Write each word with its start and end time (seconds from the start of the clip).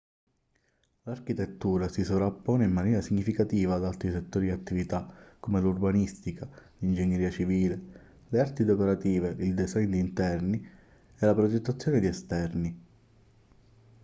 l'architettura 1.03 1.87
si 1.87 2.03
sovrappone 2.03 2.63
in 2.63 2.71
maniera 2.71 3.01
significativa 3.01 3.75
ad 3.75 3.85
altri 3.85 4.09
settori 4.09 4.45
di 4.45 4.51
attività 4.51 5.07
come 5.39 5.61
l'urbanistica 5.61 6.49
l'ingegneria 6.79 7.29
civile 7.29 7.79
le 8.27 8.39
arti 8.39 8.63
decorative 8.63 9.35
il 9.37 9.53
design 9.53 9.91
di 9.91 9.99
interni 9.99 10.59
e 10.63 11.23
la 11.23 11.35
progettazione 11.35 11.99
di 11.99 12.07
esterni 12.07 12.79